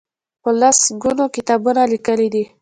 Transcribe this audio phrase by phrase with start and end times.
[0.41, 2.43] په لس ګونو کتابونه لیکلي دي.